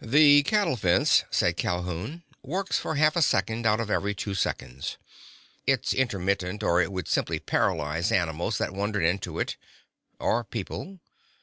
[0.00, 4.96] "The cattle fence," said Calhoun, "works for half a second out of every two seconds.
[5.66, 9.58] It's intermittent or it would simply paralyze animals that wandered into it.
[10.18, 11.00] Or people.